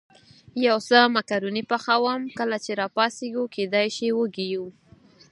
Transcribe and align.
یو 0.67 0.77
څه 0.87 0.97
مکروني 1.15 1.63
پخوم، 1.71 2.21
کله 2.39 2.57
چې 2.65 2.71
را 2.79 2.87
پاڅېږو 2.95 3.43
کېدای 3.55 3.87
شي 3.95 4.07
وږي 4.17 4.45
یو. 4.53 4.65